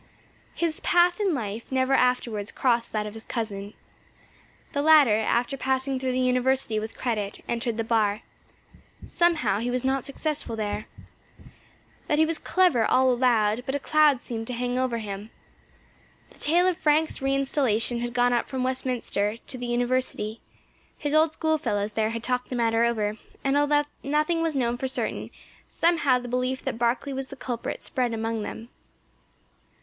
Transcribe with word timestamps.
His 0.55 0.79
path 0.79 1.19
in 1.19 1.35
life 1.35 1.71
never 1.71 1.93
afterwards 1.93 2.51
crossed 2.51 2.91
that 2.91 3.05
of 3.05 3.13
his 3.13 3.23
cousin. 3.23 3.75
The 4.73 4.81
latter, 4.81 5.17
after 5.19 5.57
passing 5.57 5.99
through 5.99 6.13
the 6.13 6.19
University 6.19 6.79
with 6.79 6.97
credit, 6.97 7.43
entered 7.47 7.77
the 7.77 7.83
Bar. 7.83 8.21
Somehow 9.05 9.59
he 9.59 9.69
was 9.69 9.85
not 9.85 10.03
successful 10.03 10.55
there. 10.55 10.87
That 12.07 12.17
he 12.17 12.25
was 12.25 12.39
clever 12.39 12.83
all 12.83 13.11
allowed, 13.11 13.61
but 13.67 13.75
a 13.75 13.79
cloud 13.79 14.19
seemed 14.21 14.47
to 14.47 14.53
hang 14.53 14.79
over 14.79 14.97
him. 14.97 15.29
The 16.31 16.39
tale 16.39 16.65
of 16.67 16.77
Frank's 16.77 17.19
reinstallation 17.21 18.01
had 18.01 18.15
gone 18.15 18.33
up 18.33 18.47
from 18.47 18.63
Westminster 18.63 19.37
to 19.37 19.55
the 19.59 19.67
University; 19.67 20.41
his 20.97 21.13
old 21.13 21.33
schoolfellows 21.33 21.93
there 21.93 22.09
had 22.09 22.23
talked 22.23 22.49
the 22.49 22.55
matter 22.55 22.85
over, 22.85 23.19
and 23.43 23.55
although 23.55 23.83
nothing 24.01 24.41
was 24.41 24.55
known 24.55 24.79
for 24.79 24.87
certain, 24.87 25.29
somehow 25.67 26.17
the 26.17 26.27
belief 26.27 26.63
that 26.63 26.79
Barkley 26.79 27.13
was 27.13 27.27
the 27.27 27.35
culprit 27.35 27.83
spread 27.83 28.15
among 28.15 28.41
them. 28.41 28.69